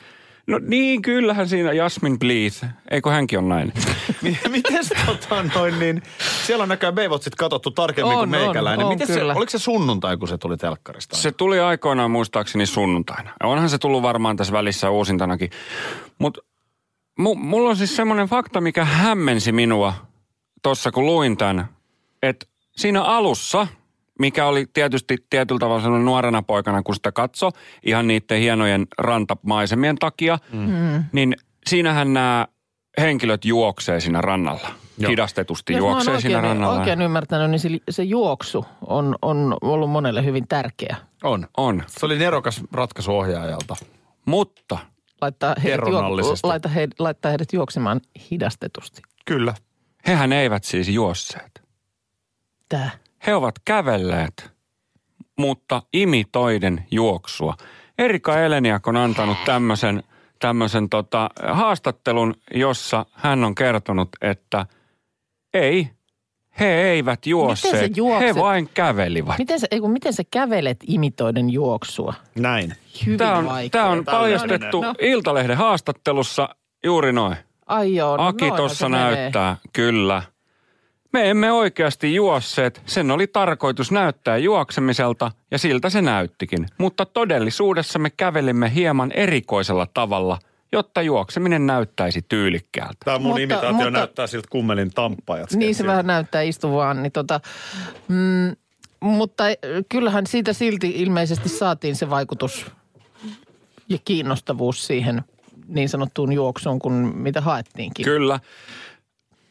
[0.48, 2.66] No niin, kyllähän siinä Jasmin Bleeth.
[2.92, 3.74] Eikö hänkin on näin?
[4.50, 6.04] Miten tota noin niin,
[6.46, 8.86] siellä on näköjään Baywatchit katsottu tarkemmin On, kuin meikäläinen.
[8.86, 9.34] on, on, Miten se, kyllä.
[9.34, 11.18] oliko se sunnuntai, kun se tuli telkkarista?
[11.18, 13.32] Se tuli aikoinaan muistaakseni sunnuntaina.
[13.44, 15.50] Onhan se tullut varmaan tässä välissä uusintanakin.
[16.20, 16.42] Mutta
[17.20, 19.94] mu, mulla on siis semmoinen fakta, mikä hämmensi minua
[20.64, 21.68] tuossa, kun luin tämän.
[22.24, 23.68] Että siinä alussa,
[24.20, 27.52] mikä oli tietysti tietyllä tavalla semmoinen nuorena poikana, kun sitä katso,
[27.86, 31.04] ihan niiden hienojen rantamaisemien takia, mm.
[31.12, 31.36] niin
[31.68, 32.48] siinähän nämä
[33.02, 34.68] henkilöt juoksee siinä rannalla.
[34.98, 35.10] Joo.
[35.12, 36.80] Hidastetusti Jos juoksee siinä oikein, rannalla.
[36.80, 40.96] oikein ymmärtänyt, niin se, se juoksu on, on ollut monelle hyvin tärkeä.
[41.24, 41.48] On.
[41.58, 41.84] On.
[41.88, 43.76] Se oli nerokas ratkaisu ohjaajalta.
[44.26, 44.78] Mutta
[45.22, 46.48] Laittaa heidät, Kerronnallisesti.
[46.48, 48.02] laita heidät, laittaa heidät juoksemaan
[48.32, 49.02] hidastetusti.
[49.26, 49.54] Kyllä.
[50.08, 51.62] hehän eivät siis juosseet.
[52.70, 52.90] Tää.
[53.28, 54.52] He ovat kävelleet,
[55.40, 57.54] mutta imitoiden juoksua.
[57.98, 60.04] Erika Eleniak on antanut tämmöisen,
[60.40, 64.66] tämmöisen tota, haastattelun, jossa hän on kertonut, että
[65.54, 65.90] ei,
[66.60, 69.38] he eivät juosseet, he vain kävelivät.
[69.38, 72.14] Miten sä, ei kun, miten sä kävelet imitoiden juoksua?
[72.40, 72.74] Näin.
[73.06, 73.70] Hyvin Tämä on, vaikea.
[73.70, 74.94] tämä on paljastettu No.
[75.00, 76.50] Iltalehden haastattelussa
[76.84, 77.36] juuri noin.
[77.66, 79.16] Ai joo, no Aki tuossa se menee.
[79.16, 80.22] näyttää, kyllä.
[81.16, 82.82] Me emme oikeasti juosseet.
[82.86, 86.66] Sen oli tarkoitus näyttää juoksemiselta ja siltä se näyttikin.
[86.78, 90.40] Mutta todellisuudessa me kävelimme hieman erikoisella tavalla,
[90.72, 92.98] jotta juokseminen näyttäisi tyylikkäältä.
[93.06, 95.52] Tämä mun Mutta- imitaatio mutta- näyttää siltä kummelin tamppajat.
[95.52, 97.04] Niin se vähän näyttää istuvaan.
[97.04, 97.40] Niin tota,
[98.08, 98.56] mm,
[99.00, 99.44] mutta
[99.90, 102.66] kyllähän siitä silti ilmeisesti saatiin se vaikutus
[103.90, 105.22] ja kiinnostavuus siihen
[105.68, 108.04] niin sanottuun juoksuun, kuin mitä haettiinkin.
[108.04, 108.40] Kyllä.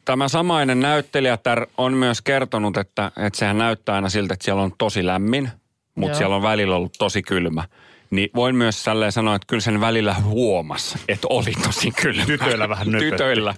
[0.04, 4.72] Tämä samainen näyttelijätär on myös kertonut, että, että sehän näyttää aina siltä, että siellä on
[4.78, 5.50] tosi lämmin,
[5.94, 7.64] mutta siellä on välillä ollut tosi kylmä.
[8.10, 12.26] Niin voin myös tälleen sanoa, että kyllä sen välillä huomas, että oli tosi kylmä.
[12.26, 13.10] Tytöillä vähän nöpötti.
[13.10, 13.54] Tytöillä.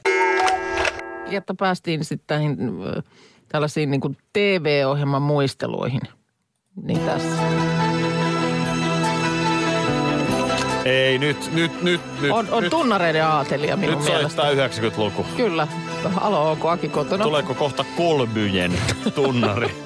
[1.31, 2.59] Jotta päästiin sitten näihin
[3.49, 6.01] tällaisiin niin TV-ohjelman muisteluihin.
[6.83, 7.86] Niin tässä.
[10.87, 12.33] Ei, nyt, nyt, nyt, nyt.
[12.33, 14.43] On, on nyt, tunnareiden aatelija minun nyt mielestä.
[14.43, 15.27] soittaa 90-luku.
[15.37, 15.69] Kyllä.
[16.21, 17.25] Alo, onko Aki kotona?
[17.25, 18.79] Tuleeko kohta kolmyjen
[19.15, 19.77] tunnari?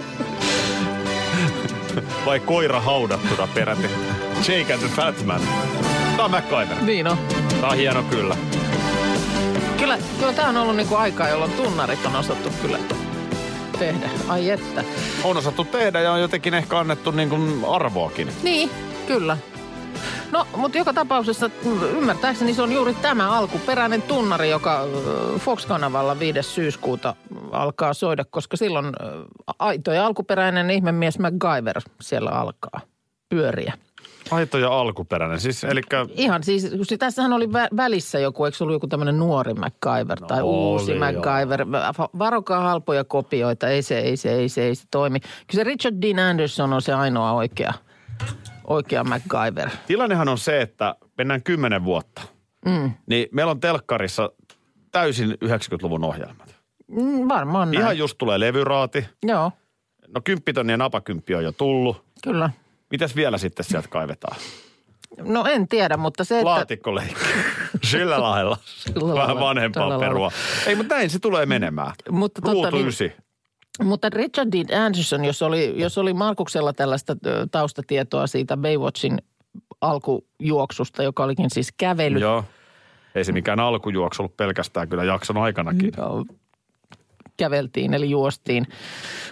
[2.26, 3.86] Vai koira haudattuna peräti?
[4.48, 5.40] Jake and the Fat Man.
[6.16, 6.76] Tää on MacGyver.
[6.82, 7.18] Niin on.
[7.60, 8.36] Tää on hieno kyllä.
[9.78, 12.78] Kyllä, kyllä tämä on ollut niinku aikaa, jolloin tunnarit on osattu kyllä
[13.78, 14.10] tehdä.
[14.28, 14.84] Ai että.
[15.24, 18.32] On osattu tehdä ja on jotenkin ehkä annettu niin kuin arvoakin.
[18.42, 18.70] Niin,
[19.06, 19.36] kyllä.
[20.32, 26.18] No, mutta joka tapauksessa mm, ymmärtääkseni se on juuri tämä alkuperäinen tunnari, joka ö, Fox-kanavalla
[26.18, 26.42] 5.
[26.42, 27.14] syyskuuta
[27.52, 28.90] alkaa soida, koska silloin ö,
[29.58, 32.80] aito ja alkuperäinen ihmemies MacGyver siellä alkaa
[33.28, 33.72] pyöriä.
[34.30, 35.40] Aito ja alkuperäinen.
[35.40, 35.80] Siis, eli
[36.14, 39.54] Ihan siis, kun se- tässähän oli vä- välissä joku, eikö se ollut joku tämmöinen nuori
[39.54, 40.98] MacGyver tai uusi joo.
[41.00, 41.72] MacGyver.
[41.72, 45.20] Va- Varokaa halpoja kopioita, ei se, ei se, ei se, ei se toimi.
[45.20, 47.72] Kyllä se Richard Dean Anderson on se ainoa oikea,
[48.70, 49.68] oikea MacGyver.
[49.86, 52.22] tilannehan on se, että mennään kymmenen vuotta.
[52.66, 52.90] Mm.
[53.06, 54.30] Niin meillä on telkkarissa
[54.92, 56.56] täysin 90-luvun ohjelmat.
[56.88, 57.80] Mm, varmaan näin.
[57.82, 59.06] Ihan just tulee levyraati.
[59.22, 59.52] Joo,
[60.14, 62.04] No kymppitonni ja napakymppi on jo tullut.
[62.24, 62.50] kyllä.
[62.90, 64.36] Mitäs vielä sitten sieltä kaivetaan?
[65.22, 66.44] No en tiedä, mutta se, että...
[66.44, 67.14] Laatikkoleikki.
[67.84, 68.56] Sillä lailla.
[68.64, 70.30] Sillä Vähän lailla, vanhempaa tällä perua.
[70.66, 71.92] Ei, mutta näin se tulee menemään.
[72.10, 73.12] Mutta tota Ruutu niin- ysi.
[73.84, 77.16] Mutta Richard Dean Anderson, jos oli, jos oli Markuksella tällaista
[77.50, 79.18] taustatietoa siitä Baywatchin
[79.80, 82.18] alkujuoksusta, joka olikin siis kävely.
[82.18, 82.44] Joo.
[83.14, 85.92] Ei se mikään alkujuoksu ollut pelkästään kyllä jakson aikanakin.
[85.96, 86.24] Joo,
[87.36, 88.66] käveltiin eli juostiin.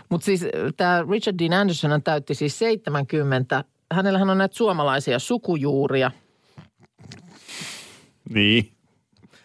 [0.08, 3.64] Mutta siis tämä Richard Dean Anderson täytti siis 70.
[3.92, 6.10] Hänellähän on näitä suomalaisia sukujuuria.
[8.30, 8.72] Niin.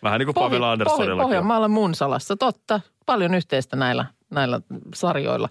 [0.04, 1.22] Vähän niin kuin Pavel Pohj- Anderssonillakin.
[1.22, 1.28] on.
[1.28, 2.82] Pohjanmaalla Munsalassa, totta.
[3.06, 4.62] Paljon yhteistä näillä, näillä
[4.96, 5.50] sarjoilla.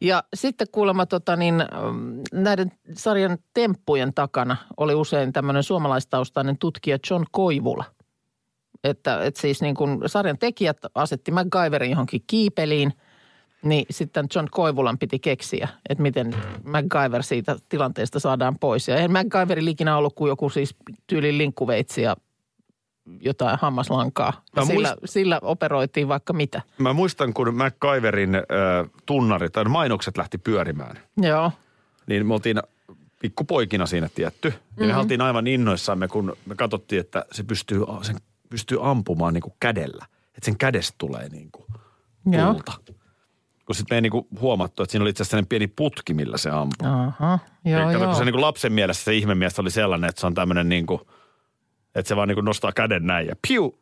[0.00, 6.98] Ja sitten kuulemma tota niin, mm, näiden sarjan temppujen takana oli usein tämmöinen suomalaistaustainen tutkija
[7.10, 7.84] John Koivula.
[8.84, 12.92] Että, että siis niin kuin sarjan tekijät asetti MacGyverin johonkin kiipeliin,
[13.62, 18.88] niin sitten John Koivulan piti keksiä, että miten MacGyver siitä tilanteesta saadaan pois.
[18.88, 20.74] Ja eihän MacGyverilla ikinä ollut kuin joku siis
[21.06, 22.16] tyylin linkkuveitsi ja
[23.20, 24.32] jotain hammaslankaa.
[24.56, 26.62] Ja Mä sillä, muist- sillä operoitiin vaikka mitä.
[26.78, 28.42] Mä muistan, kun MacGyverin äh,
[29.06, 30.98] tunnari tai mainokset lähti pyörimään.
[31.16, 31.52] Joo.
[32.06, 32.60] Niin me oltiin
[33.20, 34.48] pikkupoikina siinä tietty.
[34.76, 34.94] Ja Mhm.
[34.94, 38.16] me oltiin aivan innoissamme, kun me katsottiin, että se pystyy, sen
[38.50, 40.06] pystyy ampumaan niin kuin kädellä.
[40.28, 41.64] Että sen kädestä tulee niin kuin
[42.30, 42.52] Joo.
[42.54, 42.72] tulta.
[43.66, 46.36] Kun sitten me ei niin kuin huomattu, että siinä oli itse asiassa pieni putki, millä
[46.38, 46.88] se ampuu.
[46.88, 48.06] Aha, joo, Eli joo.
[48.06, 50.86] kun se niin kuin lapsen mielessä se ihmemies oli sellainen, että se on tämmöinen niin
[50.86, 51.00] kuin,
[51.96, 53.78] että se vaan niin kuin nostaa käden näin ja piu.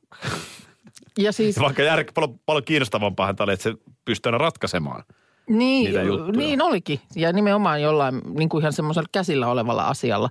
[1.18, 3.74] Ja siis, Vaikka jär, paljon, paljon kiinnostavampaa oli, että se
[4.04, 5.02] pystyy aina ratkaisemaan.
[5.48, 5.94] niin,
[6.36, 7.00] niin olikin.
[7.16, 10.30] Ja nimenomaan jollain niin kuin ihan semmoisella käsillä olevalla asialla.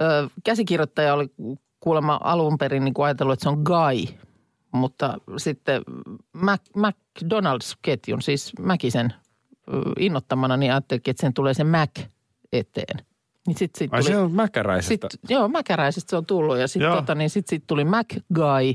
[0.00, 1.26] Ö, käsikirjoittaja oli
[1.80, 4.16] kuulemma alun perin niin kuin ajatellut, että se on Guy.
[4.72, 5.82] Mutta sitten
[6.32, 9.14] Mac, McDonald's-ketjun, siis Mäkisen
[9.98, 11.90] innottamana, niin ajattelin, että sen tulee se Mac
[12.52, 13.06] eteen.
[13.46, 15.08] Niin sit, sit Ai tuli, se on mäkäräisestä.
[15.10, 18.74] Sit, joo, Mäkäräisestä se on tullut ja sitten tota, niin sit, sit tuli MacGuy,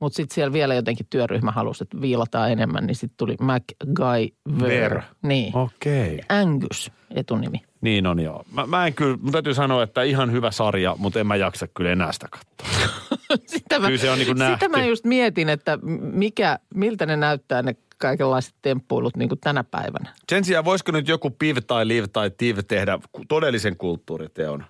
[0.00, 4.68] mutta sitten siellä vielä jotenkin työryhmä halusi, että viilataan enemmän, niin sitten tuli MacGyver.
[4.68, 5.02] Ver.
[5.22, 5.56] Niin.
[5.56, 6.20] Okei.
[6.28, 7.62] Angus etunimi.
[7.80, 8.44] Niin on joo.
[8.52, 11.68] Mä, mä en kyllä, mun täytyy sanoa, että ihan hyvä sarja, mutta en mä jaksa
[11.68, 12.88] kyllä enää sitä katsoa.
[13.46, 17.16] Sitä mä, Kyllä se on niin kuin sitä mä just mietin, että mikä, miltä ne
[17.16, 20.14] näyttää ne kaikenlaiset temppuilut niin kuin tänä päivänä.
[20.28, 24.64] Sen sijaan voisiko nyt joku piv tai live tai tiv tehdä todellisen kulttuuriteon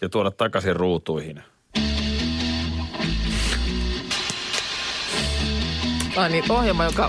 [0.00, 1.42] ja tuoda takaisin ruutuihin?
[6.16, 7.08] Ai niin, ohjelma, joka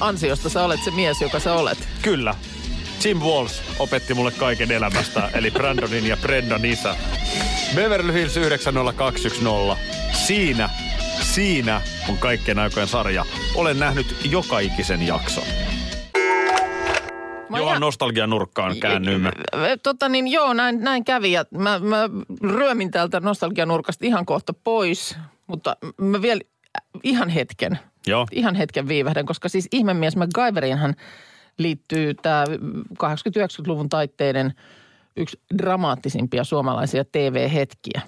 [0.00, 1.78] ansiosta sä olet se mies, joka sä olet.
[2.02, 2.34] Kyllä.
[3.04, 6.96] Jim Walls opetti mulle kaiken elämästä, eli Brandonin ja Brendan isä.
[7.74, 9.76] Beverly Hills 90210.
[10.26, 10.70] Siinä,
[11.22, 13.24] siinä on kaikkien aikojen sarja.
[13.54, 15.44] Olen nähnyt joka ikisen jakson.
[17.48, 19.30] Mä Johan nostalgian nurkkaan käännymme.
[19.82, 22.08] Tota niin, joo, näin, näin kävi ja mä, mä
[22.42, 26.40] ryömin täältä nostalgianurkasta ihan kohta pois, mutta mä vielä
[27.02, 28.26] ihan hetken, Joo.
[28.32, 30.94] ihan hetken viivähdän, koska siis ihmemies MacGyveriinhan
[31.58, 32.44] liittyy tämä
[33.04, 34.52] 80-90-luvun taitteiden
[35.16, 38.00] yksi dramaattisimpia suomalaisia TV-hetkiä.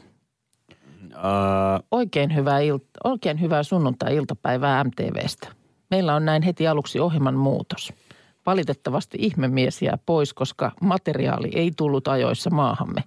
[1.16, 5.48] Äh, Oikein hyvää, ilta, oikein hyvää sunnuntai-iltapäivää MTVstä.
[5.90, 7.92] Meillä on näin heti aluksi ohjelman muutos.
[8.46, 13.04] Valitettavasti ihmemies jää pois, koska materiaali ei tullut ajoissa maahamme.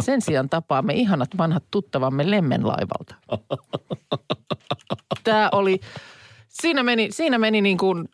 [0.00, 3.14] Sen sijaan tapaamme ihanat vanhat tuttavamme Lemmenlaivalta.
[5.24, 5.80] Tämä oli,
[6.48, 8.08] siinä meni, siinä meni niin kuin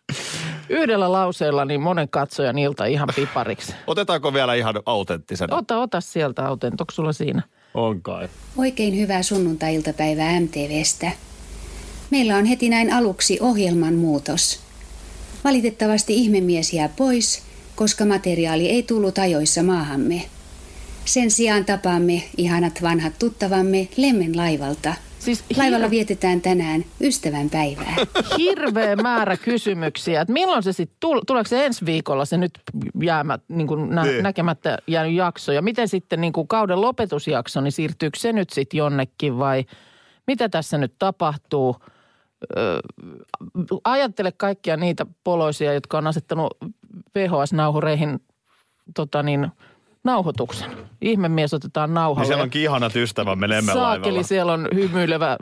[0.69, 3.75] yhdellä lauseella niin monen katsojan ilta ihan pipariksi.
[3.87, 5.57] otetaanko vielä ihan autenttisena?
[5.57, 7.43] Ota, ota sieltä autent, onko sulla siinä?
[7.75, 8.29] On kai.
[8.57, 11.13] Oikein hyvää sunnuntai-iltapäivää MTVstä.
[12.11, 14.61] Meillä on heti näin aluksi ohjelman muutos.
[15.45, 17.43] Valitettavasti ihmemies jää pois,
[17.77, 20.25] koska materiaali ei tullut ajoissa maahamme.
[21.05, 24.95] Sen sijaan tapaamme ihanat vanhat tuttavamme Lemmen laivalta.
[25.21, 27.95] Siis Laivalla hir- vietetään tänään ystävän päivää.
[28.39, 32.53] hirveä määrä kysymyksiä, että milloin se sitten, tul- tuleeko se ensi viikolla se nyt
[33.03, 34.23] jäämä, niin kuin nä- Niin.
[34.23, 38.79] näkemättä jäänyt jakso ja miten sitten niin kuin kauden lopetusjakso, niin siirtyykö se nyt sitten
[38.79, 39.65] jonnekin vai
[40.27, 41.77] mitä tässä nyt tapahtuu?
[42.57, 42.81] Öö,
[43.85, 46.57] ajattele kaikkia niitä poloisia, jotka on asettanut
[47.19, 48.21] VHS-nauhureihin
[48.97, 49.49] tota niin,
[50.05, 50.71] nauhoituksen.
[51.03, 52.27] Ihmemies otetaan Niin nauhalle.
[52.27, 54.23] siellä onkin ihanat ystävämme Saakeli, lemmelaivalla.
[54.23, 55.37] siellä on hymyilevä,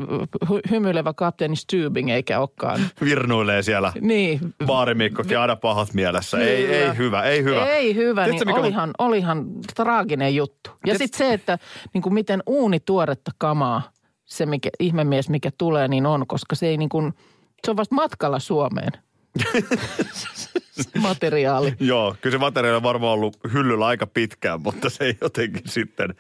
[0.45, 2.81] hy- hymyilevä kapteeni Stubing eikä olekaan.
[3.05, 3.93] Virnuilee siellä.
[4.01, 6.39] Niin, Baarimikkokin aina pahat mielessä.
[6.39, 6.77] Ei, Kyllä.
[6.91, 7.67] ei hyvä, ei hyvä.
[7.67, 10.71] Ei hyvä, Tiedätkö, niin mikä olihan, olihan traaginen juttu.
[10.87, 11.59] Ja sitten se, että
[11.95, 13.83] niin kuin miten uuni tuoretta kamaa
[14.25, 17.15] se mikä, ihmemies, mikä tulee, niin on, koska se ei niin kuin,
[17.65, 18.93] se on vasta matkalla Suomeen.
[21.01, 21.75] Materiaali.
[21.81, 26.15] Joo, kyllä se materiaali on varmaan ollut hyllyllä aika pitkään, mutta se ei jotenkin sitten...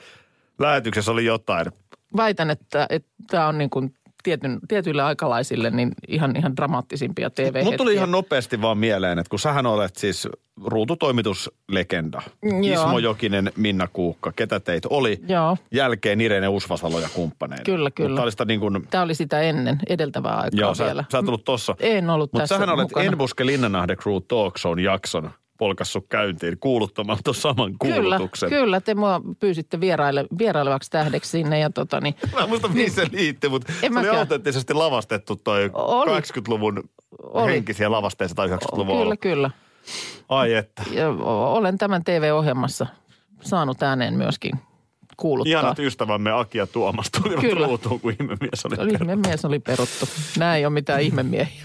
[0.58, 1.66] Lähetyksessä oli jotain.
[2.16, 2.88] Väitän, että
[3.30, 3.94] tämä on niin kuin
[4.28, 9.30] tietyn, tietyille aikalaisille niin ihan, ihan dramaattisimpia tv Mulla tuli ihan nopeasti vaan mieleen, että
[9.30, 10.28] kun sähän olet siis
[10.64, 12.22] ruututoimituslegenda.
[12.42, 12.60] Joo.
[12.62, 15.20] Ismo Jokinen, Minna Kuukka, ketä teit oli.
[15.28, 15.56] Joo.
[15.72, 17.64] Jälkeen Irene Usvasalo ja kumppaneina.
[17.64, 18.08] Kyllä, kyllä.
[18.08, 21.04] Mutta oli sitä niin kuin, Tämä oli sitä ennen, edeltävää aikaa joo, sä, vielä.
[21.12, 21.74] sä oot ollut tossa.
[21.80, 23.06] En ollut Mutta tässä sähän olet mukana.
[23.06, 28.48] Enbuske Linnanahde Crew Talk Shown jakson polkassut käyntiin kuuluttamaan tuon saman Kyllä, kuulutuksen.
[28.48, 28.80] kyllä.
[28.80, 33.50] Te mua pyysitte vieraile, vierailevaksi tähdeksi sinne ja tota niin, Mä muista, mihin se liittyy,
[33.50, 36.20] mutta se oli autenttisesti lavastettu toi Oli.
[36.20, 36.88] 80-luvun
[37.22, 37.52] Oli.
[37.52, 39.50] henkisiä lavasteita tai 90-luvun kyllä, kyllä.
[40.28, 40.82] Ai että.
[40.90, 42.86] Ja olen tämän TV-ohjelmassa
[43.40, 44.52] saanut ääneen myöskin
[45.16, 45.50] kuuluttaa.
[45.50, 47.66] Ihanat ystävämme Aki ja Tuomas tulivat Kyllä.
[47.66, 48.76] ruutuun, kun ihmemies oli.
[48.78, 50.08] Oli ihmemies oli peruttu.
[50.38, 51.64] Nämä ei ole mitään ihmemiehiä.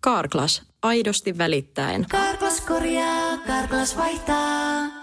[0.00, 2.06] Karklas, aidosti välittäen.
[2.10, 5.00] Karklas korjaa, Karklas vaihtaa.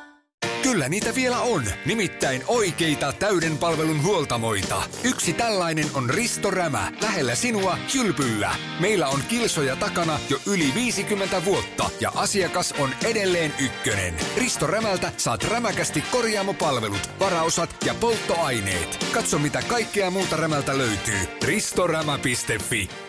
[0.64, 4.84] Kyllä niitä vielä on, nimittäin oikeita täyden palvelun huoltamoita.
[5.04, 8.56] Yksi tällainen on Risto Rämä, lähellä sinua, kylpyllä.
[8.80, 14.14] Meillä on kilsoja takana jo yli 50 vuotta ja asiakas on edelleen ykkönen.
[14.38, 19.06] Risto Rämältä saat rämäkästi korjaamopalvelut, varaosat ja polttoaineet.
[19.14, 21.20] Katso mitä kaikkea muuta Rämältä löytyy.
[21.44, 23.07] ristorämä.fi